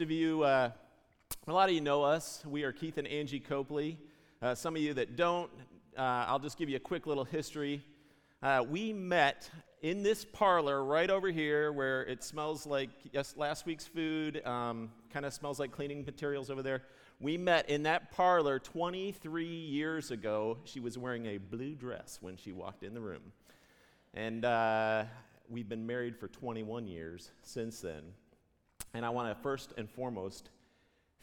[0.00, 0.70] of you, uh,
[1.48, 2.44] a lot of you know us.
[2.46, 3.98] We are Keith and Angie Copley.
[4.40, 5.50] Uh, some of you that don't,
[5.96, 7.82] uh, I'll just give you a quick little history.
[8.40, 9.50] Uh, we met
[9.82, 14.92] in this parlor right over here where it smells like yes, last week's food, um,
[15.12, 16.82] kind of smells like cleaning materials over there.
[17.18, 20.58] We met in that parlor 23 years ago.
[20.62, 23.32] She was wearing a blue dress when she walked in the room.
[24.14, 25.06] And uh,
[25.50, 28.02] we've been married for 21 years since then.
[28.94, 30.50] And I want to first and foremost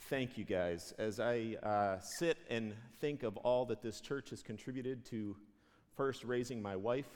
[0.09, 4.43] thank you guys as I uh, sit and think of all that this church has
[4.43, 5.35] contributed to
[5.95, 7.09] first raising my wife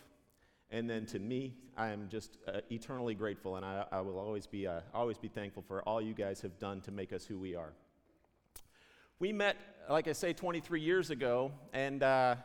[0.71, 1.55] and then to me.
[1.77, 5.29] I am just uh, eternally grateful, and I, I, will always be, uh, always be
[5.29, 7.73] thankful for all you guys have done to make us who we are.
[9.19, 9.57] We met,
[9.89, 12.35] like I say, 23 years ago, and uh,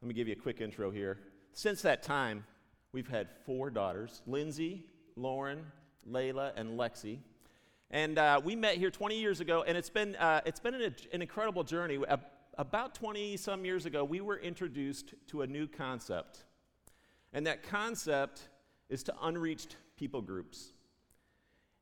[0.00, 1.18] let me give you a quick intro here.
[1.52, 2.44] Since that time,
[2.92, 4.84] we've had four daughters Lindsay,
[5.16, 5.64] Lauren,
[6.08, 7.18] Layla, and Lexi.
[7.92, 10.94] And uh, we met here 20 years ago, and it's been, uh, it's been an,
[11.12, 11.98] an incredible journey.
[12.56, 16.44] About 20 some years ago, we were introduced to a new concept.
[17.34, 18.48] And that concept
[18.88, 20.72] is to unreached people groups.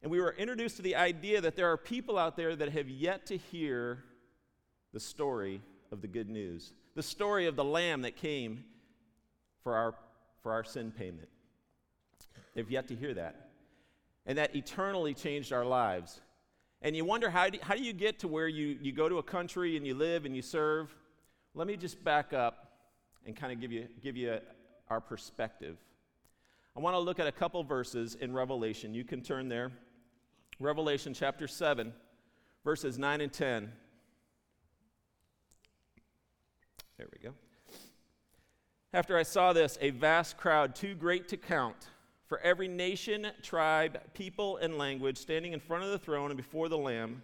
[0.02, 2.88] And we were introduced to the idea that there are people out there that have
[2.88, 4.02] yet to hear
[4.92, 8.64] the story of the good news, the story of the lamb that came
[9.62, 9.94] for our,
[10.42, 11.28] for our sin payment.
[12.54, 13.49] They've yet to hear that
[14.30, 16.20] and that eternally changed our lives.
[16.82, 19.18] And you wonder how do, how do you get to where you, you go to
[19.18, 20.94] a country and you live and you serve?
[21.52, 22.70] Let me just back up
[23.26, 24.40] and kind of give you, give you a,
[24.88, 25.78] our perspective.
[26.76, 28.94] I want to look at a couple verses in Revelation.
[28.94, 29.72] You can turn there.
[30.60, 31.92] Revelation chapter 7,
[32.64, 33.72] verses 9 and 10.
[36.98, 37.34] There we go.
[38.94, 41.88] After I saw this, a vast crowd, too great to count,
[42.30, 46.68] for every nation, tribe, people, and language standing in front of the throne and before
[46.68, 47.22] the Lamb.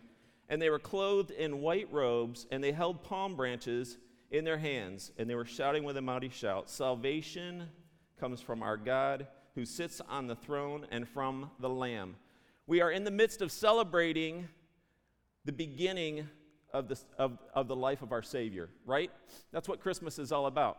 [0.48, 3.98] And they were clothed in white robes, and they held palm branches
[4.32, 7.68] in their hands, and they were shouting with a mighty shout Salvation
[8.18, 12.16] comes from our God who sits on the throne and from the Lamb.
[12.66, 14.48] We are in the midst of celebrating
[15.44, 16.28] the beginning
[16.72, 19.12] of the, of, of the life of our Savior, right?
[19.52, 20.78] That's what Christmas is all about.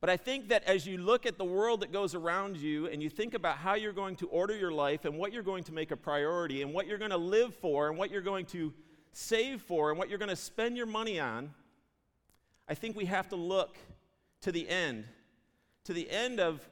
[0.00, 3.02] But I think that as you look at the world that goes around you and
[3.02, 5.72] you think about how you're going to order your life and what you're going to
[5.72, 8.72] make a priority and what you're going to live for and what you're going to
[9.12, 11.50] save for and what you're going to spend your money on,
[12.68, 13.78] I think we have to look
[14.42, 15.04] to the end,
[15.84, 16.68] to the end of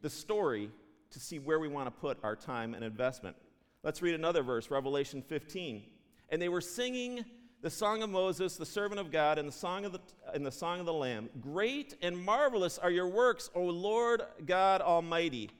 [0.00, 0.70] the story
[1.10, 3.36] to see where we want to put our time and investment.
[3.82, 5.82] Let's read another verse, Revelation 15.
[6.30, 7.24] And they were singing
[7.60, 10.00] the song of Moses, the servant of God, and the song of the,
[10.32, 11.28] and the, song of the Lamb.
[11.40, 15.50] Great and marvelous are your works, O Lord God Almighty.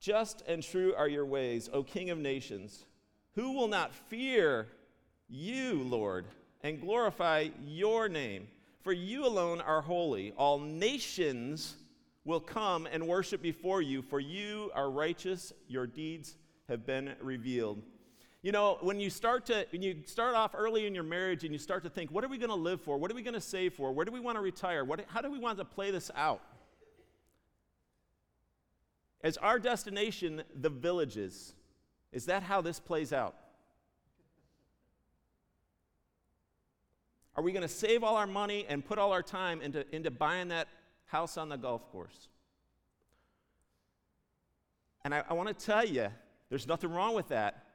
[0.00, 2.84] Just and true are your ways, O King of nations.
[3.34, 4.68] Who will not fear
[5.28, 6.26] you, Lord,
[6.62, 8.46] and glorify your name?
[8.82, 10.32] For you alone are holy.
[10.36, 11.74] All nations
[12.24, 15.52] will come and worship before you, for you are righteous.
[15.66, 16.36] Your deeds
[16.68, 17.82] have been revealed.
[18.46, 21.52] You know, when you start to when you start off early in your marriage and
[21.52, 22.96] you start to think, what are we going to live for?
[22.96, 23.90] What are we going to save for?
[23.90, 24.84] Where do we want to retire?
[24.84, 26.40] What, how do we want to play this out?
[29.24, 31.54] Is our destination the villages?
[32.12, 33.34] Is that how this plays out?
[37.34, 40.12] Are we going to save all our money and put all our time into, into
[40.12, 40.68] buying that
[41.06, 42.28] house on the golf course?
[45.02, 46.06] And I, I want to tell you,
[46.48, 47.65] there's nothing wrong with that.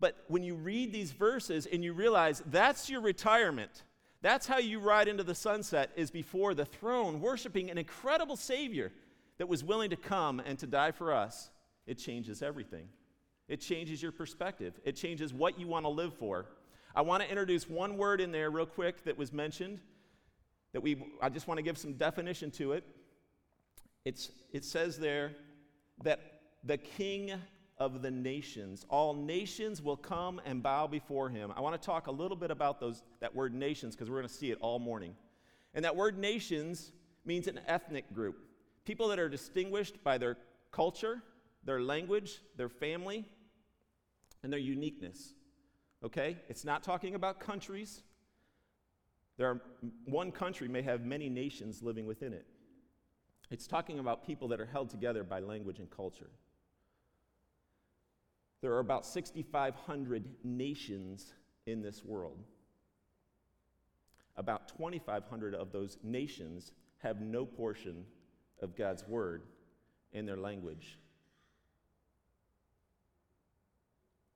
[0.00, 3.82] But when you read these verses and you realize that's your retirement,
[4.22, 8.92] that's how you ride into the sunset, is before the throne, worshiping an incredible Savior
[9.38, 11.50] that was willing to come and to die for us,
[11.86, 12.88] it changes everything.
[13.48, 16.46] It changes your perspective, it changes what you want to live for.
[16.94, 19.78] I want to introduce one word in there, real quick, that was mentioned.
[20.72, 22.84] That we, I just want to give some definition to it.
[24.04, 25.32] It's, it says there
[26.02, 26.20] that
[26.64, 27.32] the king
[27.78, 28.84] of the nations.
[28.88, 31.52] All nations will come and bow before him.
[31.56, 34.28] I want to talk a little bit about those, that word nations because we're going
[34.28, 35.14] to see it all morning.
[35.74, 36.92] And that word nations
[37.24, 38.36] means an ethnic group
[38.84, 40.38] people that are distinguished by their
[40.72, 41.22] culture,
[41.62, 43.22] their language, their family,
[44.42, 45.34] and their uniqueness.
[46.02, 46.38] Okay?
[46.48, 48.02] It's not talking about countries.
[49.36, 49.60] There are,
[50.06, 52.46] one country may have many nations living within it.
[53.50, 56.30] It's talking about people that are held together by language and culture.
[58.60, 61.32] There are about 6,500 nations
[61.66, 62.38] in this world.
[64.36, 68.04] About 2,500 of those nations have no portion
[68.60, 69.42] of God's word
[70.12, 70.98] in their language.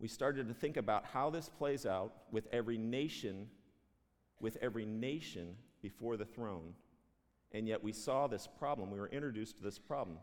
[0.03, 3.47] we started to think about how this plays out with every nation,
[4.41, 6.75] with every nation before the throne.
[7.53, 8.91] And yet we saw this problem.
[8.91, 10.19] We were introduced to this problem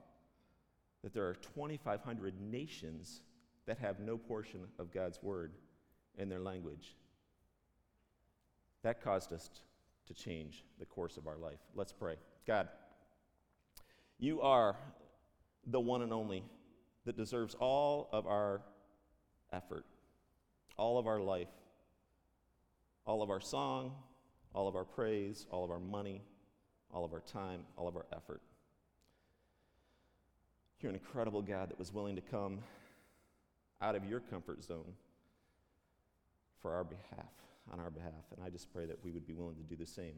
[1.02, 3.22] that there are 2,500 nations
[3.70, 5.52] that have no portion of God's word
[6.18, 6.96] in their language.
[8.82, 9.48] That caused us
[10.08, 11.60] to change the course of our life.
[11.76, 12.16] Let's pray.
[12.48, 12.68] God,
[14.18, 14.76] you are
[15.68, 16.44] the one and only
[17.06, 18.62] that deserves all of our
[19.54, 19.86] effort,
[20.76, 21.48] all of our life,
[23.06, 23.92] all of our song,
[24.52, 26.24] all of our praise, all of our money,
[26.92, 28.42] all of our time, all of our effort.
[30.82, 32.62] You're an incredible God that was willing to come
[33.82, 34.94] out of your comfort zone
[36.62, 37.32] for our behalf,
[37.72, 38.26] on our behalf.
[38.36, 40.16] And I just pray that we would be willing to do the same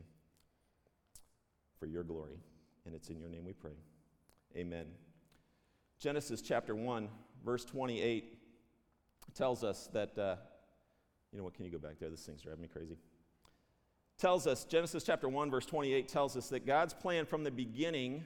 [1.79, 2.39] for your glory.
[2.85, 3.75] And it's in your name we pray.
[4.55, 4.85] Amen.
[5.99, 7.07] Genesis chapter 1,
[7.45, 8.37] verse 28
[9.35, 10.35] tells us that, uh,
[11.31, 12.09] you know what, can you go back there?
[12.09, 12.97] This thing's driving me crazy.
[14.17, 18.23] Tells us, Genesis chapter 1, verse 28 tells us that God's plan from the beginning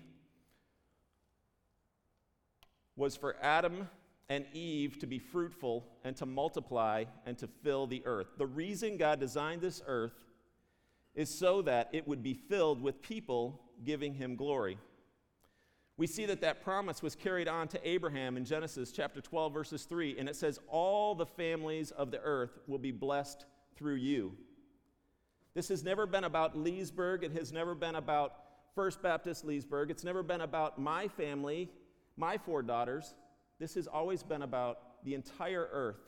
[2.96, 3.90] was for Adam
[4.30, 8.27] and Eve to be fruitful and to multiply and to fill the earth.
[8.38, 10.13] The reason God designed this earth
[11.13, 14.77] is so that it would be filled with people giving him glory.
[15.98, 19.83] We see that that promise was carried on to Abraham in Genesis chapter 12, verses
[19.83, 23.45] 3, and it says, All the families of the earth will be blessed
[23.77, 24.33] through you.
[25.54, 27.24] This has never been about Leesburg.
[27.24, 28.33] It has never been about
[28.75, 29.89] First Baptist Leesburg.
[29.89, 31.69] It's never been about my family,
[32.18, 33.16] my four daughters.
[33.60, 36.00] This has always been about the entire earth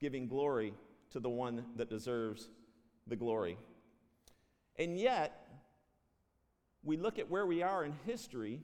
[0.00, 0.74] giving glory
[1.10, 2.48] to the one that deserves
[3.06, 3.58] the glory.
[4.78, 5.46] And yet,
[6.82, 8.60] we look at where we are in history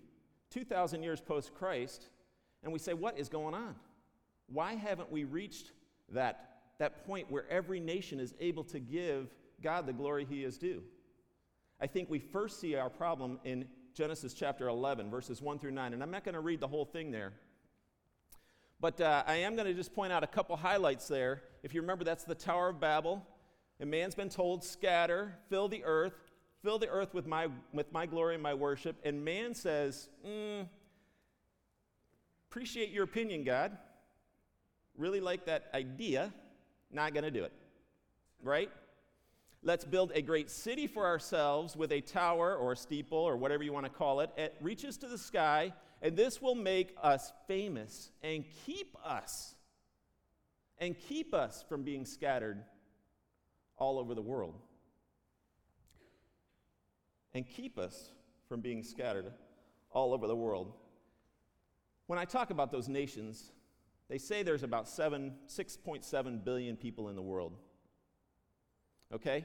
[0.51, 2.09] 2,000 years post Christ,
[2.63, 3.75] and we say, What is going on?
[4.49, 5.73] Why haven't we reached
[6.11, 9.29] that, that point where every nation is able to give
[9.63, 10.83] God the glory he is due?
[11.81, 15.95] I think we first see our problem in Genesis chapter 11, verses 1 through 9.
[15.95, 17.33] And I'm not going to read the whole thing there.
[18.81, 21.43] But uh, I am going to just point out a couple highlights there.
[21.63, 23.27] If you remember, that's the Tower of Babel.
[23.79, 26.15] And man's been told, scatter, fill the earth,
[26.63, 28.97] fill the earth with my, with my glory and my worship.
[29.05, 30.67] And man says, mm,
[32.51, 33.77] appreciate your opinion, God.
[34.97, 36.33] Really like that idea.
[36.91, 37.53] Not going to do it.
[38.43, 38.71] Right?
[39.63, 43.63] Let's build a great city for ourselves with a tower or a steeple or whatever
[43.63, 44.31] you want to call it.
[44.39, 49.55] It reaches to the sky, and this will make us famous and keep us
[50.79, 52.63] and keep us from being scattered
[53.77, 54.55] all over the world
[57.35, 58.11] and keep us
[58.49, 59.33] from being scattered
[59.93, 60.73] all over the world.
[62.07, 63.53] When I talk about those nations,
[64.09, 67.57] they say there's about 7, 6.7 billion people in the world.
[69.15, 69.45] Okay?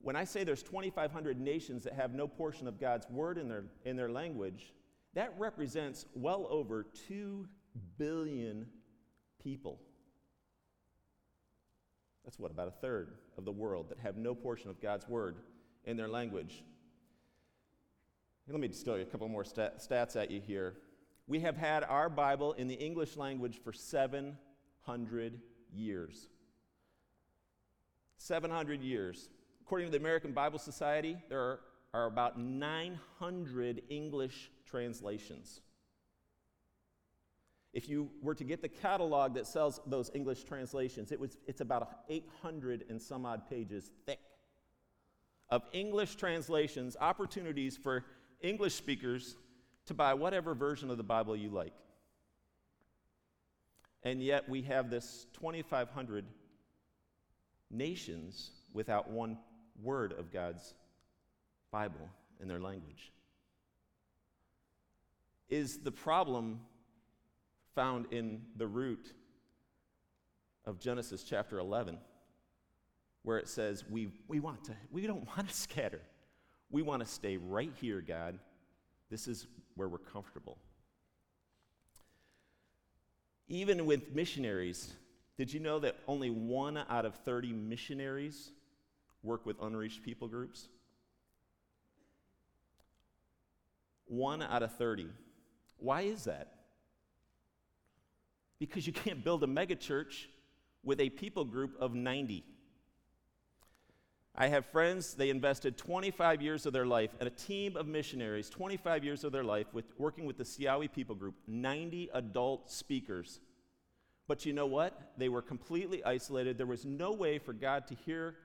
[0.00, 3.64] When I say there's 2,500 nations that have no portion of God's word in their,
[3.84, 4.72] in their language,
[5.18, 7.44] that represents well over 2
[7.98, 8.64] billion
[9.42, 9.80] people.
[12.24, 15.38] That's what, about a third of the world that have no portion of God's word
[15.86, 16.62] in their language.
[18.48, 20.74] Let me you a couple more stat- stats at you here.
[21.26, 25.40] We have had our Bible in the English language for 700
[25.74, 26.28] years.
[28.18, 29.30] 700 years.
[29.62, 31.60] According to the American Bible Society, there are,
[31.94, 35.60] are about 900 English translations.
[37.72, 41.60] If you were to get the catalog that sells those English translations, it was, it's
[41.60, 44.20] about 800 and some odd pages thick
[45.50, 48.04] of English translations, opportunities for
[48.40, 49.36] English speakers
[49.86, 51.72] to buy whatever version of the Bible you like.
[54.02, 56.24] And yet we have this 2,500
[57.70, 59.38] nations without one
[59.82, 60.74] word of God's
[61.70, 62.08] Bible
[62.40, 63.12] in their language.
[65.48, 66.60] Is the problem
[67.74, 69.12] found in the root
[70.64, 71.98] of Genesis chapter 11,
[73.22, 76.00] where it says, we, we, want to, we don't want to scatter.
[76.70, 78.38] We want to stay right here, God.
[79.10, 80.58] This is where we're comfortable.
[83.48, 84.92] Even with missionaries,
[85.38, 88.50] did you know that only one out of 30 missionaries
[89.22, 90.68] work with unreached people groups?
[94.08, 95.08] One out of 30.
[95.78, 96.48] Why is that?
[98.58, 100.26] Because you can't build a megachurch
[100.82, 102.44] with a people group of 90.
[104.34, 108.48] I have friends, they invested 25 years of their life and a team of missionaries,
[108.48, 113.40] 25 years of their life with working with the Siawi people group, 90 adult speakers
[114.28, 115.12] But you know what?
[115.16, 116.58] They were completely isolated.
[116.58, 118.36] There was no way for God to hear,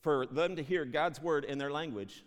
[0.00, 2.24] for them to hear God's word in their language.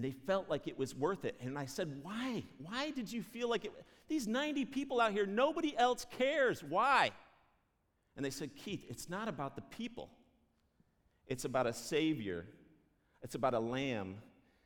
[0.00, 1.38] And they felt like it was worth it.
[1.42, 2.42] And I said, Why?
[2.56, 3.72] Why did you feel like it?
[4.08, 6.64] These 90 people out here, nobody else cares.
[6.64, 7.10] Why?
[8.16, 10.08] And they said, Keith, it's not about the people,
[11.26, 12.46] it's about a Savior,
[13.20, 14.16] it's about a Lamb,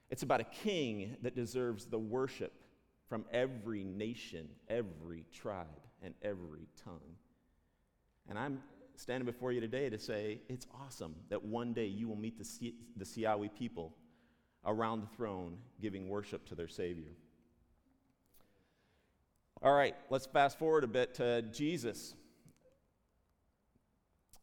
[0.09, 2.53] it's about a King that deserves the worship
[3.09, 5.67] from every nation, every tribe,
[6.01, 7.17] and every tongue.
[8.29, 8.61] And I'm
[8.95, 12.75] standing before you today to say it's awesome that one day you will meet the,
[12.97, 13.97] the Siawi people
[14.67, 17.13] around the throne giving worship to their Savior.
[19.63, 22.15] All right, let's fast forward a bit to Jesus.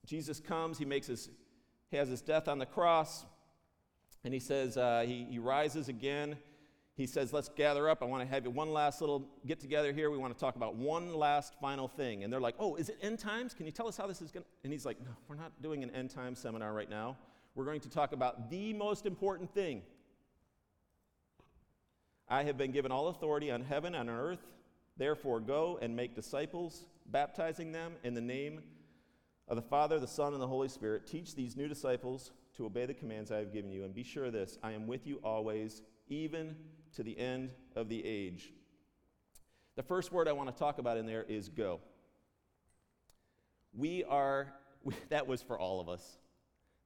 [0.06, 1.30] Jesus comes, he makes his,
[1.90, 3.26] he has his death on the cross,
[4.24, 6.38] and he says, uh, he, he rises again.
[6.96, 8.04] He says, Let's gather up.
[8.04, 10.12] I want to have you one last little get together here.
[10.12, 12.24] We want to talk about one last final thing.
[12.24, 13.54] And they're like, Oh, is it end times?
[13.54, 14.50] Can you tell us how this is going to?
[14.64, 17.18] And he's like, No, we're not doing an end time seminar right now.
[17.56, 19.82] We're going to talk about the most important thing
[22.32, 24.40] I have been given all authority on heaven and on earth.
[24.96, 28.62] Therefore, go and make disciples, baptizing them in the name
[29.50, 31.06] of the Father, the Son, and the Holy Spirit.
[31.06, 33.84] Teach these new disciples to obey the commands I have given you.
[33.84, 36.56] And be sure of this I am with you always, even
[36.96, 38.54] to the end of the age.
[39.76, 41.82] The first word I want to talk about in there is go.
[43.74, 44.54] We are,
[45.10, 46.18] that was for all of us.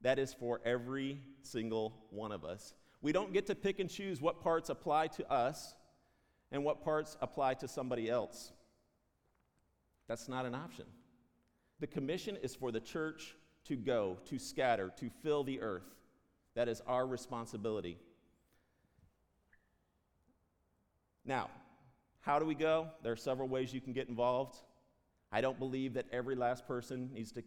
[0.00, 2.74] That is for every single one of us.
[3.02, 5.74] We don't get to pick and choose what parts apply to us
[6.50, 8.52] and what parts apply to somebody else.
[10.08, 10.86] That's not an option.
[11.80, 13.34] The commission is for the church
[13.64, 15.94] to go, to scatter, to fill the earth.
[16.54, 17.98] That is our responsibility.
[21.24, 21.50] Now,
[22.20, 22.88] how do we go?
[23.02, 24.56] There are several ways you can get involved.
[25.30, 27.42] I don't believe that every last person needs to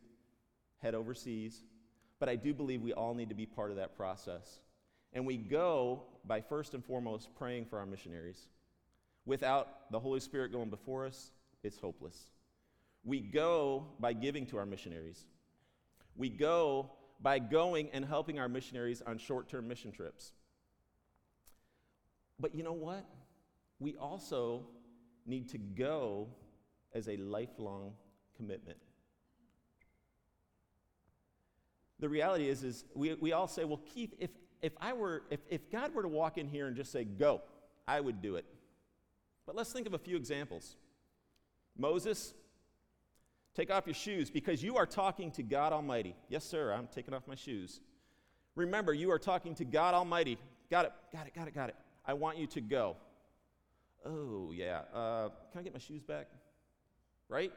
[0.77, 1.63] head overseas,
[2.19, 4.59] but I do believe we all need to be part of that process.
[5.13, 8.47] And we go by first and foremost praying for our missionaries.
[9.25, 11.31] Without the Holy Spirit going before us,
[11.63, 12.29] it's hopeless.
[13.03, 15.25] We go by giving to our missionaries.
[16.15, 20.33] We go by going and helping our missionaries on short term mission trips.
[22.39, 23.05] But you know what?
[23.79, 24.67] We also
[25.25, 26.27] need to go
[26.93, 27.93] as a lifelong
[28.35, 28.77] commitment.
[31.99, 34.29] The reality is, is we, we all say, well, Keith, if
[34.61, 37.41] if I were, if, if God were to walk in here and just say, go,
[37.87, 38.45] I would do it.
[39.45, 40.75] But let's think of a few examples.
[41.77, 42.33] Moses,
[43.55, 46.15] take off your shoes because you are talking to God Almighty.
[46.27, 47.79] Yes, sir, I'm taking off my shoes.
[48.55, 50.37] Remember, you are talking to God Almighty.
[50.69, 51.75] Got it, got it, got it, got it.
[52.05, 52.97] I want you to go.
[54.05, 54.81] Oh, yeah.
[54.93, 56.27] Uh, can I get my shoes back?
[57.27, 57.51] Right?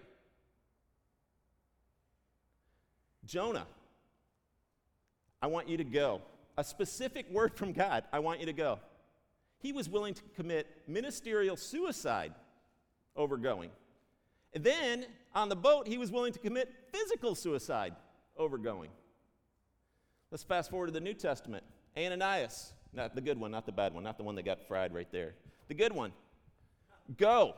[3.24, 3.66] Jonah,
[5.40, 6.22] I want you to go
[6.56, 8.78] a specific word from God I want you to go.
[9.58, 12.32] He was willing to commit ministerial suicide
[13.16, 13.70] over going.
[14.54, 17.94] And then on the boat, he was willing to commit physical suicide
[18.36, 18.90] over going.
[20.30, 21.64] Let's fast forward to the New Testament.
[21.96, 24.92] Ananias, not the good one, not the bad one, not the one that got fried
[24.92, 25.34] right there.
[25.68, 26.12] The good one.
[27.16, 27.54] Go.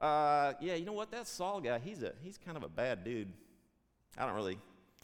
[0.00, 1.10] Uh, yeah, you know what?
[1.10, 3.32] That Saul guy, he's, a, he's kind of a bad dude.
[4.18, 4.58] I don't really,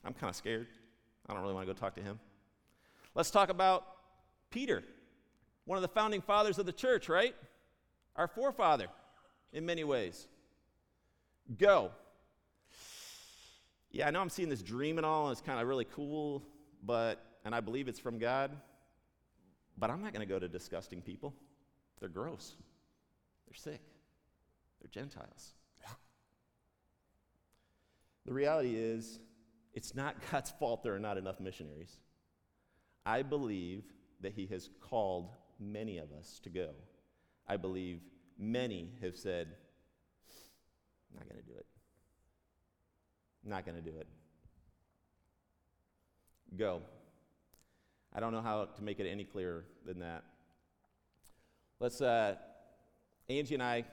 [0.05, 0.67] I'm kind of scared.
[1.29, 2.19] I don't really want to go talk to him.
[3.15, 3.87] Let's talk about
[4.51, 4.83] Peter,
[5.65, 7.35] one of the founding fathers of the church, right?
[8.17, 8.87] Our forefather
[9.53, 10.27] in many ways.
[11.59, 11.91] Go.
[13.91, 16.43] Yeah, I know I'm seeing this dream and all, and it's kind of really cool,
[16.83, 18.51] but, and I believe it's from God,
[19.79, 21.35] but I'm not going to go to disgusting people.
[22.01, 22.55] They're gross,
[23.47, 23.81] they're sick,
[24.81, 25.53] they're Gentiles.
[28.27, 29.21] The reality is,
[29.79, 31.99] it's not God's fault there are not enough missionaries.
[33.07, 33.85] I believe
[34.21, 35.31] that He has called
[35.61, 36.71] many of us to go.
[37.47, 38.01] I believe
[38.37, 39.47] many have said,
[41.11, 41.67] I'm not going to do it.
[43.45, 44.09] I'm not going to do it.
[46.57, 46.83] Go.
[48.13, 50.25] I don't know how to make it any clearer than that.
[51.79, 52.35] Let's, uh,
[53.29, 53.85] Angie and I,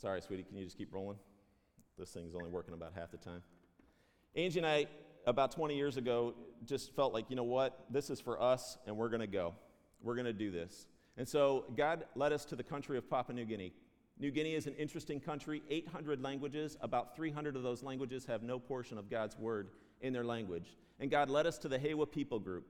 [0.00, 1.18] sorry, sweetie, can you just keep rolling?
[1.96, 3.42] This thing's only working about half the time.
[4.36, 4.86] Angie and I,
[5.26, 6.34] about 20 years ago,
[6.66, 9.54] just felt like, you know what, this is for us, and we're going to go.
[10.02, 10.86] We're going to do this.
[11.16, 13.72] And so God led us to the country of Papua New Guinea.
[14.18, 16.76] New Guinea is an interesting country, 800 languages.
[16.82, 19.68] About 300 of those languages have no portion of God's word
[20.02, 20.76] in their language.
[21.00, 22.66] And God led us to the Hewa people group.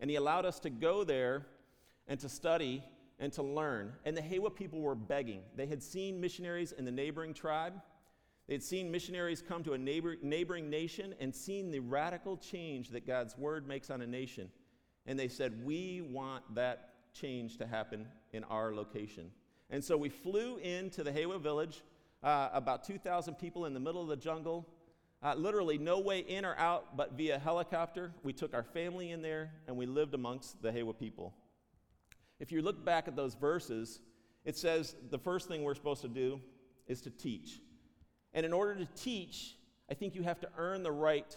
[0.00, 1.46] And He allowed us to go there
[2.08, 2.82] and to study
[3.18, 3.92] and to learn.
[4.04, 5.42] And the Hewa people were begging.
[5.54, 7.74] They had seen missionaries in the neighboring tribe.
[8.46, 12.90] They had seen missionaries come to a neighbor, neighboring nation and seen the radical change
[12.90, 14.50] that God's word makes on a nation.
[15.06, 19.30] And they said, We want that change to happen in our location.
[19.70, 21.82] And so we flew into the Hewa village,
[22.22, 24.68] uh, about 2,000 people in the middle of the jungle.
[25.22, 28.12] Uh, literally, no way in or out but via helicopter.
[28.22, 31.32] We took our family in there and we lived amongst the Hewa people.
[32.40, 34.00] If you look back at those verses,
[34.44, 36.40] it says the first thing we're supposed to do
[36.86, 37.60] is to teach.
[38.34, 39.56] And in order to teach,
[39.90, 41.36] I think you have to earn the right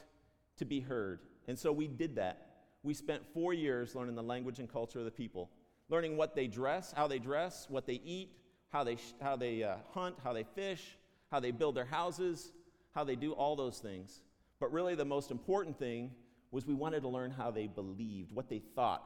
[0.58, 1.20] to be heard.
[1.48, 2.48] And so we did that.
[2.84, 5.50] We spent four years learning the language and culture of the people,
[5.90, 8.32] learning what they dress, how they dress, what they eat,
[8.70, 10.98] how they, sh- how they uh, hunt, how they fish,
[11.32, 12.52] how they build their houses,
[12.94, 14.22] how they do all those things.
[14.60, 16.12] But really, the most important thing
[16.52, 19.04] was we wanted to learn how they believed, what they thought,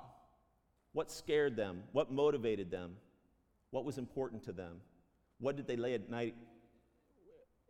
[0.94, 2.96] what scared them, what motivated them,
[3.72, 4.78] what was important to them,
[5.40, 6.36] what did they lay at night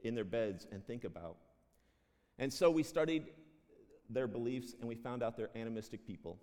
[0.04, 1.38] in their beds and think about.
[2.40, 3.26] And so we studied
[4.10, 6.38] their beliefs and we found out they're animistic people.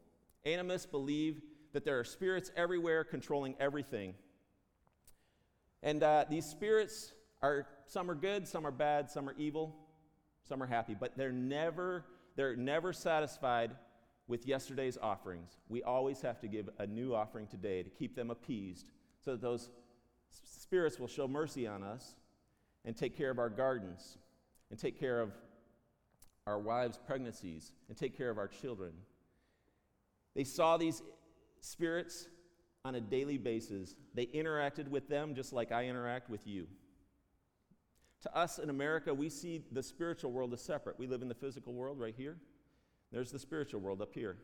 [0.44, 4.14] Animists believe that there are spirits everywhere controlling everything.
[5.82, 7.12] And uh, these spirits
[7.42, 9.76] are, some are good, some are bad, some are evil,
[10.42, 12.04] some are happy, but they're never,
[12.36, 13.72] they're never satisfied
[14.26, 15.58] with yesterday's offerings.
[15.68, 18.90] We always have to give a new offering today to keep them appeased
[19.24, 19.70] so that those
[20.30, 22.14] spirits will show mercy on us
[22.88, 24.16] and take care of our gardens
[24.70, 25.30] and take care of
[26.46, 28.92] our wives' pregnancies and take care of our children.
[30.34, 31.02] They saw these
[31.60, 32.28] spirits
[32.86, 33.94] on a daily basis.
[34.14, 36.66] They interacted with them just like I interact with you.
[38.22, 40.98] To us in America, we see the spiritual world as separate.
[40.98, 42.38] We live in the physical world right here.
[43.12, 44.38] There's the spiritual world up here.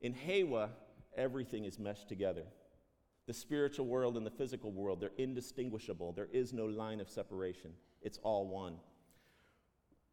[0.00, 0.68] In Hewa,
[1.16, 2.44] everything is meshed together.
[3.26, 6.12] The spiritual world and the physical world, they're indistinguishable.
[6.12, 8.76] There is no line of separation, it's all one.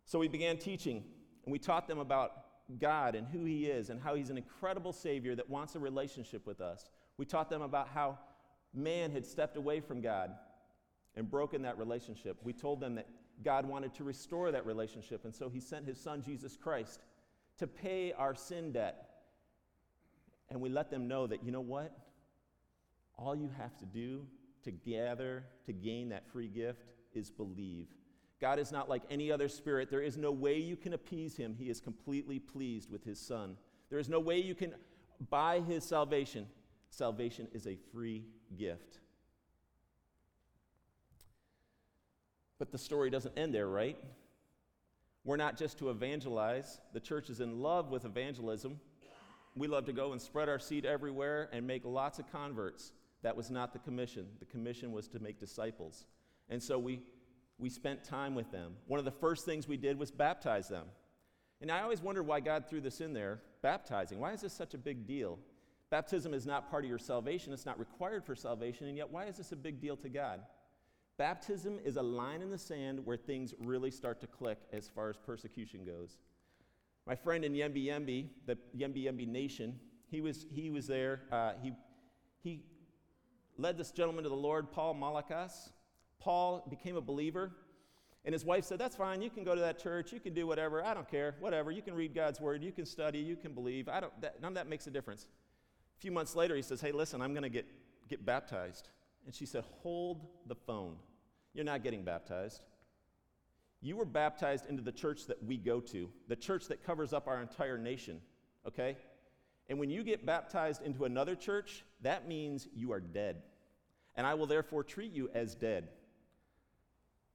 [0.06, 1.04] So we began teaching,
[1.46, 2.32] and we taught them about
[2.80, 6.46] God and who He is and how He's an incredible Savior that wants a relationship
[6.46, 6.90] with us.
[7.18, 8.18] We taught them about how
[8.74, 10.32] man had stepped away from God
[11.16, 12.38] and broken that relationship.
[12.44, 13.08] We told them that
[13.44, 17.02] God wanted to restore that relationship, and so He sent His Son, Jesus Christ,
[17.58, 19.10] to pay our sin debt.
[20.50, 21.98] And we let them know that, you know what?
[23.18, 24.26] All you have to do
[24.64, 27.88] to gather, to gain that free gift, is believe.
[28.40, 29.90] God is not like any other spirit.
[29.92, 31.56] There is no way you can appease him.
[31.58, 33.56] He is completely pleased with his son.
[33.90, 34.74] There is no way you can
[35.30, 36.48] buy his salvation.
[36.90, 38.26] Salvation is a free
[38.58, 39.00] gift.
[42.58, 43.98] But the story doesn't end there, right?
[45.24, 46.80] We're not just to evangelize.
[46.94, 48.80] The church is in love with evangelism.
[49.56, 52.94] We love to go and spread our seed everywhere and make lots of converts.
[53.24, 54.28] That was not the commission.
[54.40, 56.06] The commission was to make disciples.
[56.50, 57.02] And so we,
[57.60, 58.74] we spent time with them.
[58.88, 60.86] One of the first things we did was baptize them.
[61.62, 64.20] And I always wondered why God threw this in there baptizing.
[64.20, 65.38] Why is this such a big deal?
[65.92, 69.26] Baptism is not part of your salvation, it's not required for salvation, and yet why
[69.26, 70.40] is this a big deal to God?
[71.18, 75.10] Baptism is a line in the sand where things really start to click as far
[75.10, 76.18] as persecution goes.
[77.06, 79.80] My friend in Yembi, the Yembi Nation,
[80.10, 81.22] he was, he was there.
[81.32, 81.74] Uh, he,
[82.42, 82.64] he
[83.62, 85.70] led this gentleman to the Lord, Paul Malakas.
[86.20, 87.52] Paul became a believer,
[88.26, 89.22] and his wife said, That's fine.
[89.22, 90.12] You can go to that church.
[90.12, 90.84] You can do whatever.
[90.84, 91.36] I don't care.
[91.40, 91.72] Whatever.
[91.72, 92.64] You can read God's word.
[92.64, 93.20] You can study.
[93.20, 93.90] You can believe.
[93.90, 95.28] I don't, that, none of that makes a difference.
[95.98, 97.66] A few months later, he says, Hey, listen, I'm going to get,
[98.10, 98.90] get baptized.
[99.26, 100.96] And she said, Hold the phone.
[101.54, 102.64] You're not getting baptized.
[103.82, 107.28] You were baptized into the church that we go to, the church that covers up
[107.28, 108.22] our entire nation,
[108.68, 108.96] okay?
[109.70, 113.42] And when you get baptized into another church, that means you are dead.
[114.22, 115.88] And I will therefore treat you as dead.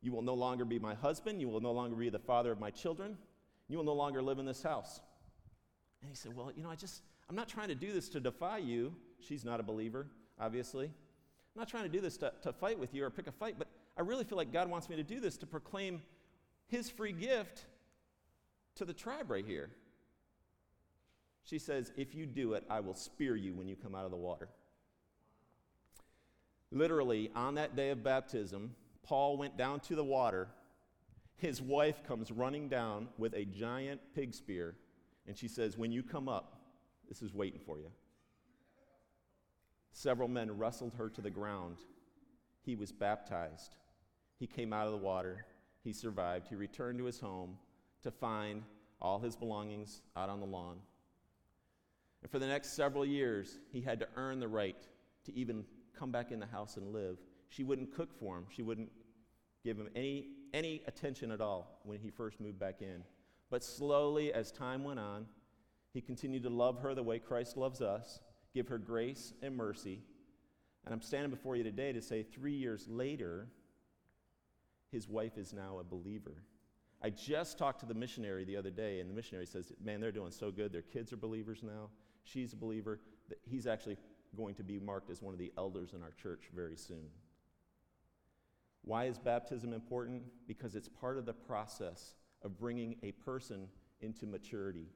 [0.01, 1.41] You will no longer be my husband.
[1.41, 3.19] You will no longer be the father of my children.
[3.67, 5.01] You will no longer live in this house.
[6.01, 8.21] And he said, Well, you know, I just, I'm not trying to do this to
[8.21, 8.95] defy you.
[9.19, 10.07] She's not a believer,
[10.39, 10.85] obviously.
[10.85, 13.57] I'm not trying to do this to, to fight with you or pick a fight,
[13.59, 13.67] but
[13.99, 16.03] I really feel like God wants me to do this to proclaim
[16.69, 17.65] his free gift
[18.77, 19.71] to the tribe right here.
[21.43, 24.13] She says, If you do it, I will spear you when you come out of
[24.13, 24.49] the water.
[26.77, 30.49] Literally, on that day of baptism, Paul went down to the water.
[31.37, 34.75] His wife comes running down with a giant pig spear,
[35.27, 36.61] and she says, When you come up,
[37.09, 37.91] this is waiting for you.
[39.93, 41.79] Several men wrestled her to the ground.
[42.61, 43.77] He was baptized.
[44.39, 45.47] He came out of the water.
[45.83, 46.47] He survived.
[46.49, 47.57] He returned to his home
[48.03, 48.63] to find
[49.01, 50.77] all his belongings out on the lawn.
[52.21, 54.87] And for the next several years, he had to earn the right
[55.25, 55.65] to even
[55.99, 57.19] come back in the house and live.
[57.49, 58.47] She wouldn't cook for him.
[58.51, 58.91] She wouldn't
[59.65, 63.03] give him any, any attention at all when he first moved back in.
[63.51, 65.27] But slowly, as time went on,
[65.93, 68.21] he continued to love her the way Christ loves us,
[68.55, 70.03] give her grace and mercy.
[70.85, 73.49] And I'm standing before you today to say three years later,
[74.93, 76.43] his wife is now a believer.
[77.03, 80.13] I just talked to the missionary the other day, and the missionary says, Man, they're
[80.13, 80.73] doing so good.
[80.73, 81.91] Their kids are believers now.
[82.25, 83.01] She's a believer.
[83.49, 83.99] He's actually
[84.37, 87.09] going to be marked as one of the elders in our church very soon.
[88.83, 90.23] Why is baptism important?
[90.47, 93.69] Because it's part of the process of bringing a person
[94.01, 94.87] into maturity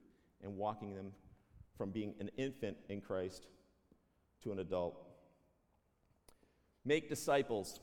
[0.43, 1.12] and walking them
[1.77, 3.47] from being an infant in Christ
[4.43, 5.01] to an adult.
[6.85, 7.81] Make disciples.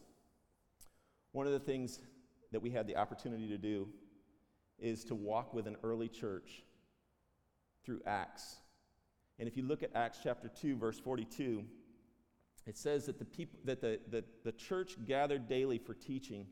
[1.32, 2.00] One of the things
[2.52, 3.88] that we had the opportunity to do
[4.80, 6.64] is to walk with an early church
[7.84, 8.58] through Acts.
[9.40, 11.64] And if you look at Acts chapter 2, verse 42,
[12.66, 16.48] it says that the, people, that the, the, the church gathered daily for teaching.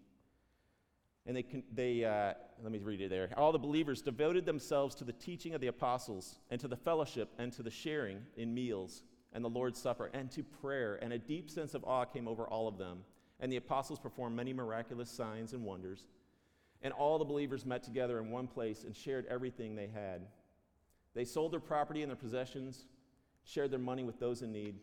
[1.25, 3.29] And they, they uh, let me read it there.
[3.35, 7.29] All the believers devoted themselves to the teaching of the apostles, and to the fellowship,
[7.37, 10.99] and to the sharing in meals, and the Lord's Supper, and to prayer.
[11.01, 12.99] And a deep sense of awe came over all of them.
[13.39, 16.05] And the apostles performed many miraculous signs and wonders.
[16.81, 20.27] And all the believers met together in one place and shared everything they had.
[21.15, 22.85] They sold their property and their possessions,
[23.45, 24.75] shared their money with those in need.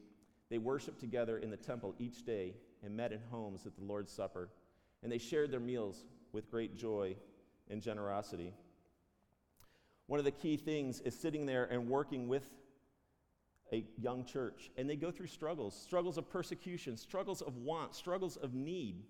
[0.49, 4.12] They worshiped together in the temple each day and met in homes at the Lord's
[4.12, 4.49] Supper.
[5.03, 7.16] And they shared their meals with great joy
[7.71, 8.55] and generosity.
[10.07, 12.45] One of the key things is sitting there and working with
[13.73, 14.71] a young church.
[14.77, 19.05] And they go through struggles struggles of persecution, struggles of want, struggles of need.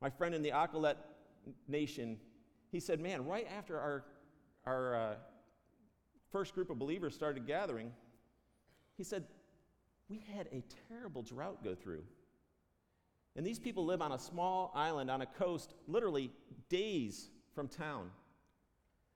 [0.00, 0.96] My friend in the Akilet
[1.68, 2.18] nation,
[2.70, 4.04] he said, Man, right after our,
[4.64, 5.14] our uh,
[6.30, 7.92] first group of believers started gathering,
[8.96, 9.24] he said,
[10.08, 12.02] We had a terrible drought go through.
[13.36, 16.30] And these people live on a small island on a coast, literally
[16.68, 18.10] days from town.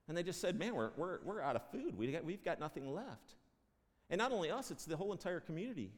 [0.09, 1.97] And they just said, Man, we're, we're, we're out of food.
[1.97, 3.35] We got, we've got nothing left.
[4.11, 5.91] And not only us, it's the whole entire community.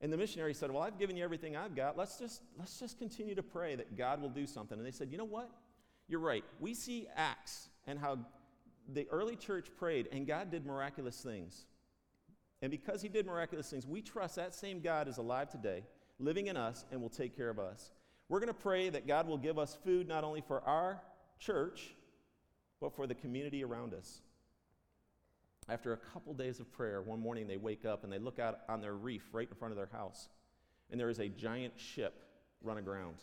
[0.00, 1.96] And the missionary said, Well, I've given you everything I've got.
[1.96, 4.78] Let's just, let's just continue to pray that God will do something.
[4.78, 5.50] And they said, You know what?
[6.08, 6.44] You're right.
[6.58, 8.18] We see Acts and how
[8.94, 11.66] the early church prayed, and God did miraculous things.
[12.62, 15.84] And because He did miraculous things, we trust that same God is alive today,
[16.18, 17.90] living in us, and will take care of us.
[18.28, 21.00] We're going to pray that God will give us food not only for our
[21.38, 21.94] church,
[22.80, 24.20] but for the community around us.
[25.68, 28.60] After a couple days of prayer, one morning they wake up and they look out
[28.68, 30.28] on their reef right in front of their house,
[30.90, 32.22] and there is a giant ship
[32.62, 33.16] run aground.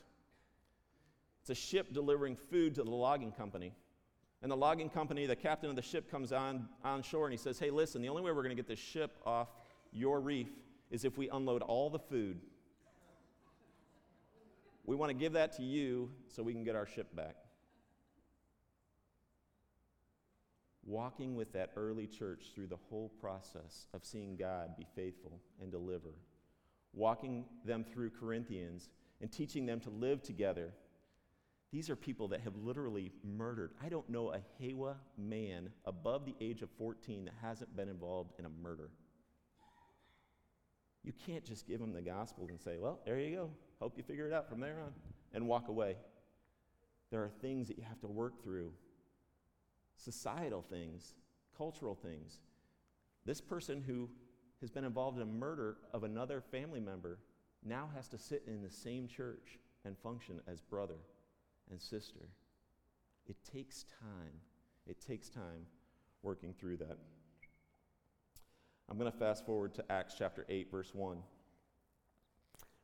[1.41, 3.73] It's a ship delivering food to the logging company.
[4.41, 7.38] And the logging company, the captain of the ship comes on, on shore and he
[7.38, 9.47] says, Hey, listen, the only way we're going to get this ship off
[9.91, 10.50] your reef
[10.91, 12.39] is if we unload all the food.
[14.86, 17.36] We want to give that to you so we can get our ship back.
[20.88, 25.69] walking with that early church through the whole process of seeing God be faithful and
[25.69, 26.15] deliver,
[26.93, 28.89] walking them through Corinthians
[29.21, 30.71] and teaching them to live together.
[31.71, 33.71] These are people that have literally murdered.
[33.84, 38.34] I don't know a Hewa man above the age of 14 that hasn't been involved
[38.39, 38.89] in a murder.
[41.03, 43.49] You can't just give them the gospel and say, well, there you go.
[43.80, 44.93] Hope you figure it out from there on,
[45.34, 45.97] and walk away.
[47.12, 48.71] There are things that you have to work through
[49.97, 51.15] societal things,
[51.58, 52.39] cultural things.
[53.25, 54.10] This person who
[54.62, 57.19] has been involved in a murder of another family member
[57.63, 60.95] now has to sit in the same church and function as brother
[61.71, 62.30] and sister.
[63.27, 64.34] It takes time.
[64.88, 65.65] It takes time
[66.23, 66.97] working through that.
[68.89, 71.17] I'm going to fast forward to Acts chapter 8, verse 1.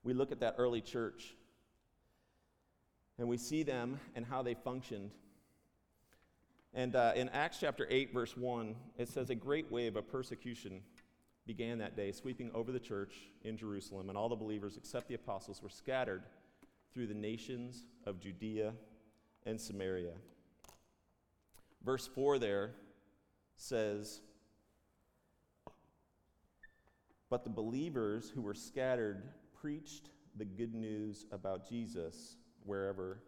[0.04, 1.36] We look at that early church
[3.17, 5.12] and we see them and how they functioned
[6.76, 10.82] and uh, in Acts chapter 8, verse 1, it says, A great wave of persecution
[11.46, 15.13] began that day, sweeping over the church in Jerusalem, and all the believers, except the
[15.13, 16.24] apostles, were scattered
[16.93, 18.73] through the nations of Judea
[19.45, 20.13] and Samaria.
[21.84, 22.71] Verse 4 there
[23.56, 24.21] says,
[27.29, 29.23] But the believers who were scattered
[29.60, 33.19] preached the good news about Jesus wherever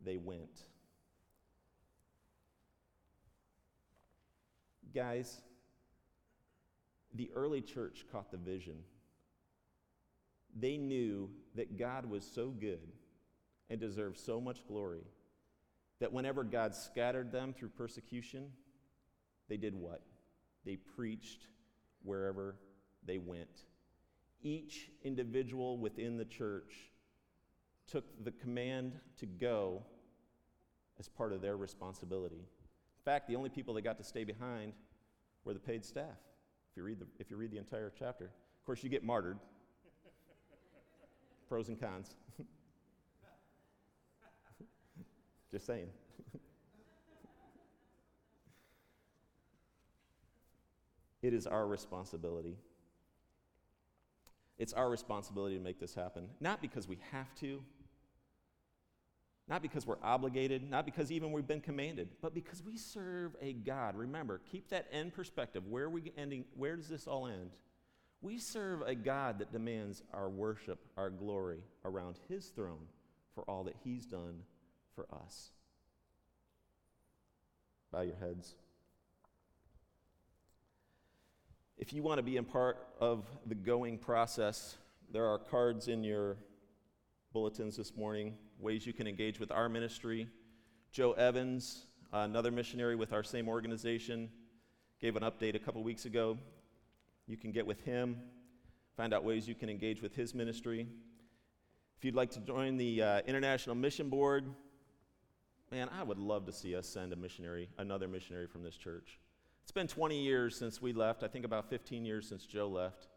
[0.00, 0.62] they went.
[4.94, 5.42] Guys,
[7.14, 8.76] the early church caught the vision.
[10.58, 12.92] They knew that God was so good
[13.68, 15.04] and deserved so much glory
[16.00, 18.52] that whenever God scattered them through persecution,
[19.48, 20.02] they did what?
[20.64, 21.46] They preached
[22.02, 22.56] wherever
[23.04, 23.64] they went.
[24.42, 26.92] each individual within the church
[27.86, 29.82] took the command to go
[30.98, 32.36] as part of their responsibility.
[32.36, 34.72] In fact, the only people that got to stay behind
[35.44, 36.18] were the paid staff,
[36.70, 38.26] if you read the, if you read the entire chapter.
[38.26, 39.38] Of course, you get martyred.
[41.48, 42.14] Pros and cons.
[45.50, 45.88] Just saying.
[51.22, 52.56] it is our responsibility.
[54.58, 56.28] It's our responsibility to make this happen.
[56.40, 57.62] Not because we have to,
[59.48, 63.52] not because we're obligated, not because even we've been commanded, but because we serve a
[63.52, 63.94] God.
[63.96, 65.66] Remember, keep that end perspective.
[65.68, 66.46] Where are we ending?
[66.56, 67.50] Where does this all end?
[68.26, 72.88] We serve a God that demands our worship, our glory around his throne
[73.36, 74.42] for all that he's done
[74.96, 75.52] for us.
[77.92, 78.56] Bow your heads.
[81.78, 84.76] If you want to be in part of the going process,
[85.12, 86.36] there are cards in your
[87.32, 90.26] bulletins this morning, ways you can engage with our ministry.
[90.90, 94.30] Joe Evans, another missionary with our same organization,
[95.00, 96.36] gave an update a couple weeks ago.
[97.26, 98.16] You can get with him,
[98.96, 100.86] find out ways you can engage with his ministry.
[101.98, 104.44] If you'd like to join the uh, International Mission Board,
[105.72, 109.18] man, I would love to see us send a missionary, another missionary from this church.
[109.62, 113.08] It's been 20 years since we left, I think about 15 years since Joe left.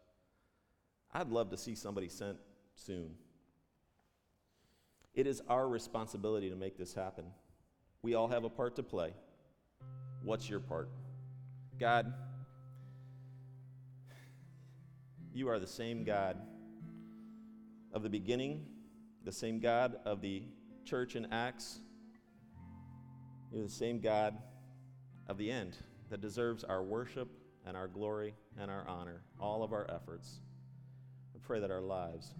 [1.14, 2.38] I'd love to see somebody sent
[2.74, 3.14] soon.
[5.14, 7.24] It is our responsibility to make this happen.
[8.02, 9.12] We all have a part to play.
[10.22, 10.88] What's your part?
[11.78, 12.12] God,
[15.32, 16.36] you are the same God
[17.92, 18.66] of the beginning,
[19.24, 20.44] the same God of the
[20.84, 21.80] church in Acts.
[23.52, 24.36] You're the same God
[25.26, 25.76] of the end
[26.08, 27.28] that deserves our worship
[27.66, 30.40] and our glory and our honor, all of our efforts.
[31.34, 32.34] I pray that our lives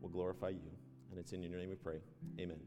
[0.00, 0.70] will glorify you.
[1.10, 2.00] And it's in your name we pray.
[2.40, 2.58] Amen.